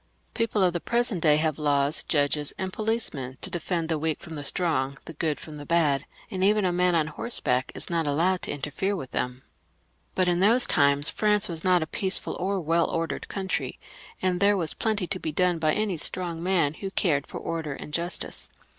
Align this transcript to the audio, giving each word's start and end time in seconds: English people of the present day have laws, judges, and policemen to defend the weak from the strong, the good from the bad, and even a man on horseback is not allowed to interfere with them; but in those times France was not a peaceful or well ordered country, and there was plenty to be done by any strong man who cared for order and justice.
English 0.29 0.33
people 0.33 0.63
of 0.63 0.73
the 0.73 0.79
present 0.79 1.21
day 1.21 1.35
have 1.35 1.59
laws, 1.59 2.01
judges, 2.01 2.53
and 2.57 2.73
policemen 2.73 3.37
to 3.39 3.51
defend 3.51 3.87
the 3.87 3.99
weak 3.99 4.19
from 4.19 4.33
the 4.33 4.43
strong, 4.43 4.97
the 5.05 5.13
good 5.13 5.39
from 5.39 5.57
the 5.57 5.63
bad, 5.63 6.07
and 6.31 6.43
even 6.43 6.65
a 6.65 6.71
man 6.73 6.95
on 6.95 7.05
horseback 7.05 7.71
is 7.75 7.87
not 7.87 8.07
allowed 8.07 8.41
to 8.41 8.49
interfere 8.49 8.95
with 8.95 9.11
them; 9.11 9.43
but 10.15 10.27
in 10.27 10.39
those 10.39 10.65
times 10.65 11.11
France 11.11 11.47
was 11.47 11.63
not 11.63 11.83
a 11.83 11.85
peaceful 11.85 12.35
or 12.39 12.59
well 12.59 12.89
ordered 12.89 13.27
country, 13.27 13.79
and 14.23 14.39
there 14.39 14.57
was 14.57 14.73
plenty 14.73 15.05
to 15.05 15.19
be 15.19 15.31
done 15.31 15.59
by 15.59 15.71
any 15.71 15.97
strong 15.97 16.41
man 16.41 16.73
who 16.73 16.89
cared 16.89 17.27
for 17.27 17.37
order 17.37 17.73
and 17.75 17.93
justice. 17.93 18.49